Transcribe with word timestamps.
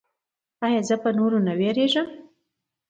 ایا 0.65 0.81
زه 0.87 0.95
به 1.01 1.09
نور 1.17 1.31
نه 1.47 1.53
ویریږم؟ 1.59 2.07